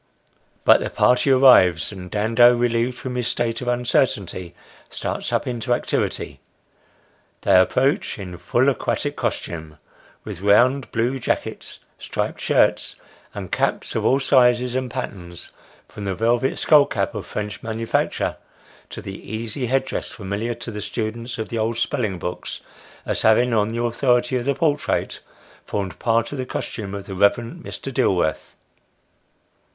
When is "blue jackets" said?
10.91-11.79